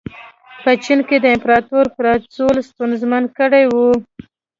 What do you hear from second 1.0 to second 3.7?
کې د امپراتور راپرځول ستونزمن کړي